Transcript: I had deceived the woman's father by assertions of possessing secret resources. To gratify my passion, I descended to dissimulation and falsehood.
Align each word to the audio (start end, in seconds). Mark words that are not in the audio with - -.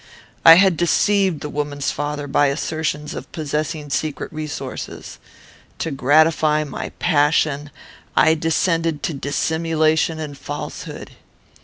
I 0.43 0.55
had 0.55 0.77
deceived 0.77 1.41
the 1.41 1.47
woman's 1.49 1.91
father 1.91 2.25
by 2.25 2.47
assertions 2.47 3.13
of 3.13 3.31
possessing 3.31 3.91
secret 3.91 4.33
resources. 4.33 5.19
To 5.77 5.91
gratify 5.91 6.63
my 6.63 6.89
passion, 6.97 7.69
I 8.17 8.33
descended 8.33 9.03
to 9.03 9.13
dissimulation 9.13 10.17
and 10.19 10.35
falsehood. 10.35 11.11